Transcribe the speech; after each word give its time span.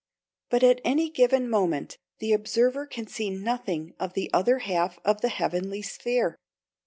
But 0.49 0.63
at 0.63 0.81
any 0.83 1.11
given 1.11 1.47
moment 1.47 1.99
the 2.17 2.33
observer 2.33 2.87
can 2.87 3.05
see 3.05 3.29
nothing 3.29 3.93
of 3.99 4.13
the 4.13 4.31
other 4.33 4.57
half 4.57 4.97
of 5.05 5.21
the 5.21 5.29
heavenly 5.29 5.83
sphere. 5.83 6.39